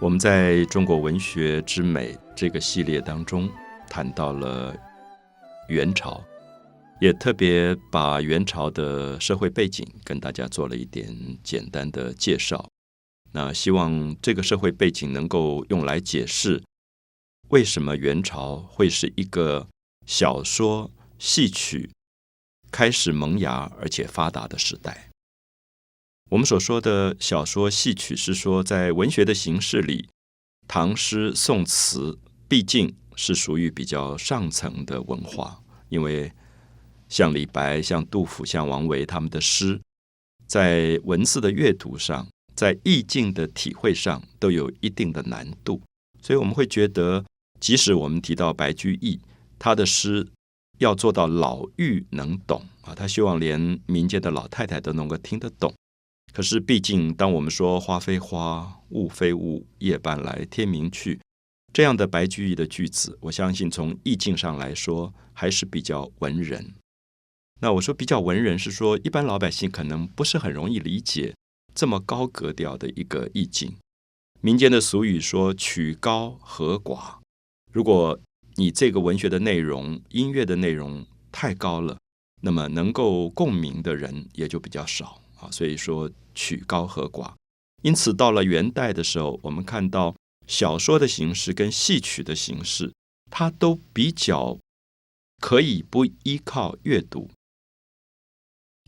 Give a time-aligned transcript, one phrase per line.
[0.00, 3.50] 我们在中国文学之美这个系列当中
[3.88, 4.72] 谈到了
[5.68, 6.22] 元朝，
[7.00, 12.64] 也特别把元朝的社会背景跟大家做了一点简单的介绍。
[13.32, 16.62] 那希望这个社会背景能够用来解释
[17.48, 19.66] 为什么元朝会是一个
[20.06, 21.90] 小说、戏曲
[22.70, 25.07] 开始萌芽而且发达的时代。
[26.30, 30.10] 我们所说的小说、戏曲，是说在文学的形式里，
[30.66, 36.30] 唐诗、宋词毕竟是属于比较上层的文化，因为
[37.08, 39.80] 像李白、像杜甫、像王维他们的诗，
[40.46, 45.80] 在文字的阅读上，在意境的体会上都有一定的难度，
[46.20, 47.24] 所以我们会觉得，
[47.58, 49.18] 即使我们提到白居易，
[49.58, 50.28] 他的诗
[50.76, 55.72] 要做到老妪能懂啊，他希望连民间的老太太都能够听得懂。
[56.32, 61.20] 可是，毕竟，当我们说“花非花，雾非雾，夜半来，天明去”
[61.72, 66.74] 这样的白居易的句子，我相信从意境上来说还是比较文人。
[67.60, 71.34] 那我说比较文人，是说一般老百姓可能不是很容易理解
[71.74, 73.74] 这么高格调的一个意境。
[74.40, 77.16] 民间的俗语说“曲高和寡”，
[77.72, 78.18] 如果
[78.54, 81.98] 你这个文学的内容、音乐的内容太高了，
[82.42, 85.20] 那么能够共鸣的人也就比较少。
[85.40, 87.32] 啊，所以说曲高和寡，
[87.82, 90.14] 因此到了元代的时候，我们看到
[90.46, 92.92] 小说的形式跟戏曲的形式，
[93.30, 94.58] 它都比较
[95.40, 97.30] 可以不依靠阅读。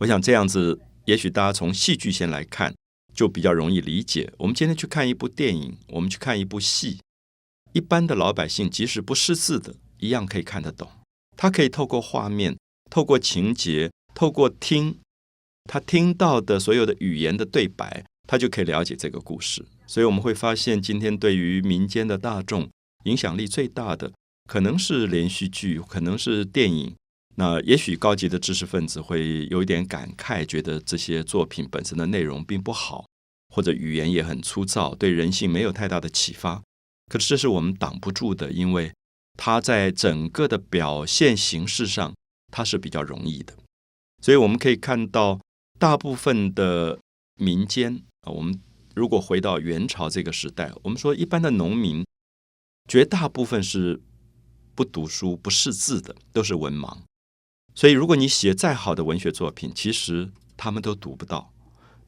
[0.00, 2.74] 我想这样子，也许大家从戏剧先来看，
[3.12, 4.32] 就比较容易理解。
[4.38, 7.00] 我们今天去看一部电影，我们去看一部戏，
[7.72, 10.88] 一般的老百姓即使不识字的，一样可以看得懂。
[11.36, 12.56] 他可以透过画面，
[12.88, 14.98] 透过情节，透过听。
[15.68, 19.62] 他听到的所有的语言的对白，他就可以了解这个故事。
[19.86, 22.66] 所以我们会发现，今天对于民间的大众
[23.04, 24.10] 影响力最大的，
[24.48, 26.94] 可能是连续剧，可能是电影。
[27.36, 33.04] 那也许高级的知识分子会有一点感慨，觉得这些作品本身的内容并不好，
[33.54, 36.62] 或者语言也很粗糙，对人性没有太大的启发。
[37.12, 38.90] 可是这是我们挡不住的，因为
[39.36, 42.14] 它在整个的表现形式上，
[42.50, 43.52] 它是比较容易的。
[44.22, 45.38] 所以我们可以看到。
[45.78, 46.98] 大部分的
[47.36, 48.60] 民间啊，我们
[48.94, 52.04] 如果回到元朝这个时代，我们说一般的农民，
[52.88, 54.00] 绝大部分是
[54.74, 56.98] 不读书、不识字的，都是文盲。
[57.74, 61.52] 所以，如果你写再好的文学作品，其实他们都读不到。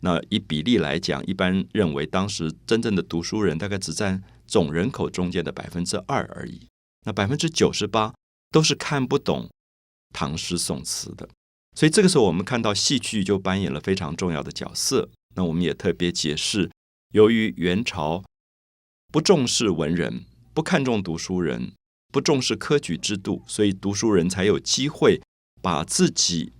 [0.00, 6.66] 那以比例来讲，一般认为当时真正的读书人大概只占总人口中间的百分之二而已。
[7.04, 8.12] 那百分之九十八
[8.50, 9.48] 都是看不懂
[10.12, 11.28] 唐诗宋词的。
[11.76, 15.08] 所以这个时候，我们看到戏剧就扮演了非常重要的角色。
[15.36, 16.70] 那我们也特别解释，
[17.12, 18.24] 由于元朝
[19.12, 21.72] 不重视文人，不看重读书人，
[22.12, 25.22] 不重视科举制度，所以读书人才有机会
[25.62, 26.52] 把自己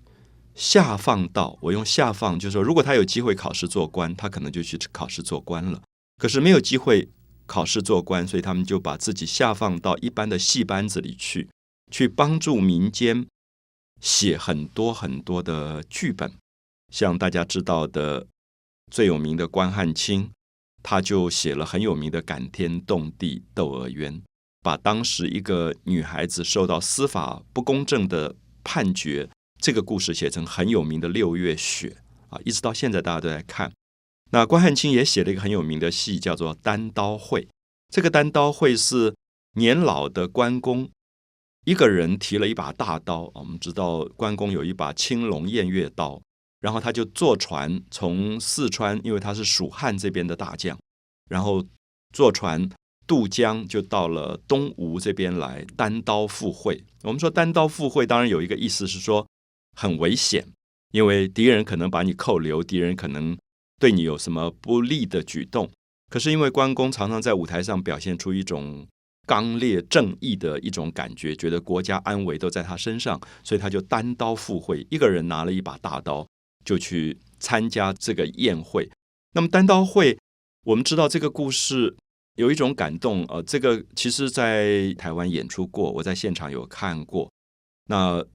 [0.55, 5.83] 下放到我用下放，就是说，如果他有机会考试做官，他可能就去考试做官了。
[6.17, 7.09] 可是没有机会
[7.47, 11.49] 考试做官，所以他们就把自己下放到一般的戏班子里去，
[11.91, 13.27] 去帮助民间。
[14.01, 16.33] 写很多很多的剧本，
[16.91, 18.27] 像大家知道的
[18.91, 20.31] 最有名的关汉卿，
[20.83, 24.15] 他就写了很有名的感天动地《窦娥冤》，
[24.63, 28.35] 把当时一个女孩子受到司法不公正的
[28.65, 29.29] 判决
[29.59, 31.99] 这个故事写成很有名的《六月雪》
[32.35, 33.71] 啊，一直到现在大家都在看。
[34.33, 37.43] 那关汉卿也写了一个很有名的戏，叫做《单刀会》。
[37.93, 39.15] 这个单刀会是
[39.57, 40.89] 年老的关公。
[41.67, 46.21] 一个人提了一把大刀，我们知道关公有一把青龙偃月刀，
[46.61, 50.79] 然后他就坐船从四川，因为他是蜀汉这边的大将，
[51.29, 51.63] 然后
[52.15, 52.67] 坐船
[53.07, 56.83] 渡江就到了东吴这边来单刀赴会。
[57.03, 59.27] 我们说单刀赴会，当然有一个意思是说
[59.77, 60.47] 很危险，
[60.93, 63.37] 因为敌人可能把你扣留，敌人可能
[63.79, 65.71] 对你有什么不利的举动。
[66.09, 68.89] 可是因为关公常常在舞台上表现出一种。
[69.31, 76.27] 刚烈正义的一种感觉，觉得国家安危都在他身上，所以他就单刀赴会，一个人拿了一把大刀
[76.65, 78.91] 就去参加这个宴会。
[79.35, 80.19] 那么单刀会，
[80.65, 81.97] 我们知道这个故事
[82.35, 87.31] 有一种感动，呃，这个其实在台湾演出过，我在现场有看过，
[87.87, 88.27] 那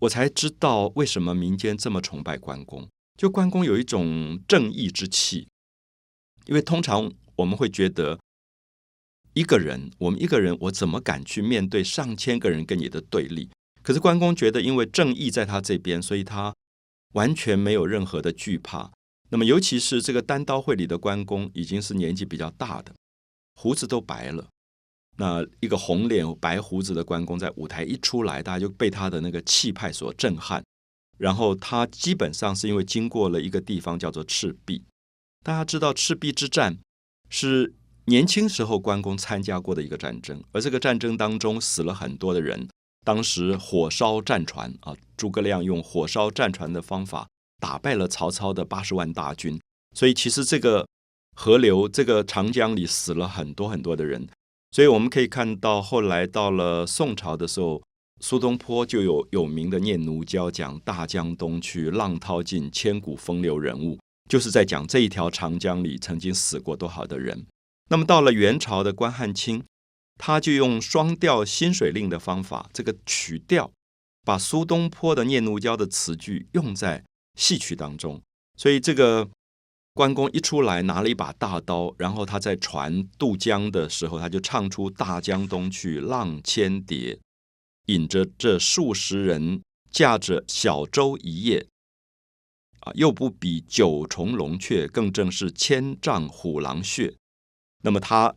[0.00, 5.46] 我才知道为什么民间这么崇拜关公，就关公有一种正义之气，
[6.46, 8.18] 因为通常我们会觉得。
[9.34, 13.48] 一个人，我们一个人，我怎么敢去面对上千个人跟你的对立？
[13.82, 16.54] 可是关公觉得，因为正义在他这边，所以他
[17.14, 18.92] 完全没有任何的惧怕。
[19.30, 22.94] 那么，尤其是这个单刀会里的关公，已经是年纪比较大的，
[23.54, 24.48] 胡子都白了。
[25.16, 30.62] 那一个红脸白胡子的关公在舞台一出来，大家就被他的那个气派所震撼。
[31.18, 34.84] 然后他基本上是因为经过了一个地方叫做赤壁，
[35.42, 36.78] 大家知道赤壁之战
[37.28, 37.74] 是
[38.06, 42.68] 年轻时候关公参加过的一个战争，而这个战争当中死了很多的人。
[43.04, 47.28] 当时火烧战船啊，诸葛亮用火烧战船的方法
[47.60, 49.60] 打败了曹操的八十万大军。
[49.94, 50.86] 所以其实这个
[51.36, 54.28] 河流，这个长江里死了很多很多的人。
[54.70, 57.82] 所以我们可以看到，后来到了宋朝的时候，
[58.20, 63.98] 苏东坡就有有名的《念奴娇》，讲大江东去，浪淘尽，千古风流人物，
[64.30, 67.44] 就是在讲这一条长江里曾经死过多少的人。
[67.92, 69.62] 那么到了元朝的关汉卿，
[70.16, 73.70] 他就用双调新水令的方法，这个曲调
[74.24, 77.04] 把苏东坡的《念奴娇》的词句用在
[77.38, 78.22] 戏曲当中，
[78.56, 79.28] 所以这个。
[79.94, 87.18] 关公一出来，拿了一把大刀，然后他在船渡江的时候，他就唱出“大江东去，浪千叠”，
[87.88, 89.60] 引着这数十人
[89.90, 91.66] 驾着小舟一叶，
[92.80, 97.12] 啊，又不比九重龙雀，更正是千丈虎狼穴。
[97.82, 98.34] 那么他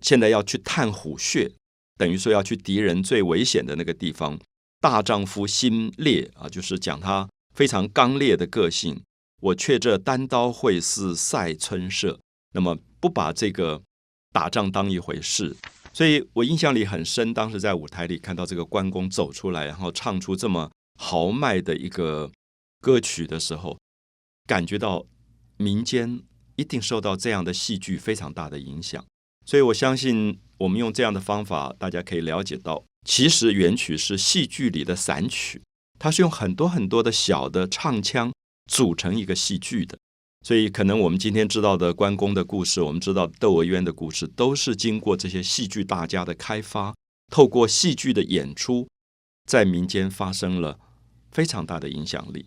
[0.00, 1.50] 现在要去探虎穴，
[1.96, 4.38] 等于说要去敌人最危险的那个地方。
[4.80, 9.02] 大丈夫心烈啊，就是讲他非常刚烈的个性。
[9.40, 12.18] 我却这单刀会似赛春社，
[12.52, 13.80] 那么不把这个
[14.32, 15.56] 打仗当一回事，
[15.92, 17.32] 所以我印象里很深。
[17.32, 22.30] 当时在舞台里看到这个关公走出来，然后唱出这么豪迈的一个
[22.80, 23.78] 歌曲的时候，
[24.46, 25.06] 感觉到
[25.56, 26.20] 民间
[26.58, 29.02] 一定受到这样的戏剧非常大的影响。
[29.46, 35.62] 所以我相信，我们用这样的方法，大家可以了解到，其实原曲是戏剧里的散曲，
[35.98, 38.30] 它是用很多很多的小的唱腔。
[38.70, 39.96] 组成一个戏剧的，
[40.46, 46.94] 所以可能我们今天知道的关公的故事，我们知道窦娥冤的故事，都是经过这些戏剧大家的开发，
[47.32, 48.86] 透过戏剧的演出，
[49.46, 50.78] 在民间发生了
[51.32, 52.44] 非常大的影响力。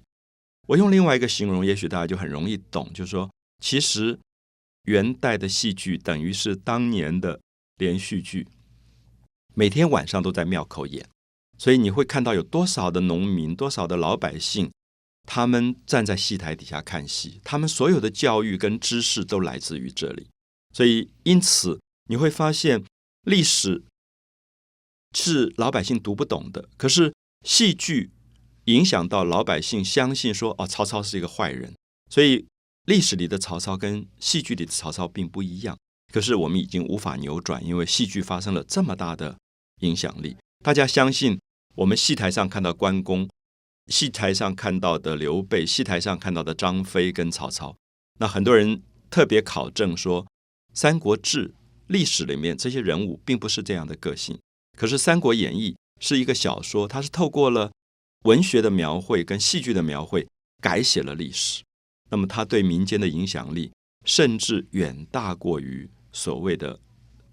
[0.68, 3.28] 我用另外一个形容，也许大家就很容易懂，就是说，
[3.62, 4.19] 其实
[4.84, 7.40] 元代的戏剧等于是当年的
[7.78, 8.46] 连续剧，
[9.54, 11.08] 每天晚上都在庙口演，
[11.58, 14.69] 所以你会看到有多少的农民，多少的老百姓。
[15.28, 20.28] 他们站在戏台底下看戏，他们所有的教育跟知识都来自于这里，
[20.74, 21.80] 所以因此
[22.10, 22.84] 你会发现
[23.22, 23.84] 历史
[25.16, 27.13] 是老百姓读不懂的，可是
[27.46, 28.10] 戏剧
[28.66, 31.75] 影响到老百姓相信说哦，曹操是一个坏人，
[32.10, 32.48] 所以
[32.86, 35.78] 历史里的曹操跟戏剧里的曹操并不一样。
[36.12, 39.38] 可是我们已经无法扭转，因为戏剧发生了这么大的
[39.80, 41.39] 影响力，大家相信
[41.75, 43.30] 我们戏台上看到关公。
[43.88, 47.75] 戏台上看到的刘备，戏台上看到的张飞跟曹操，
[48.19, 50.24] 那很多人特别考证说，
[50.74, 51.50] 《三国志》
[51.88, 54.39] 历史里面这些人物并不是这样的个性。
[54.77, 57.72] 可是《三国演义》是一个小说，它是透过了
[58.24, 60.27] 文学的描绘跟戏剧的描绘
[60.62, 61.63] 改写了历史。
[62.12, 63.72] 那么它对民间的影响力，
[64.06, 66.80] 甚至远大过于所谓的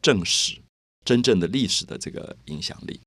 [0.00, 0.58] 正史、
[1.04, 3.00] 真正的历史的这个影响力。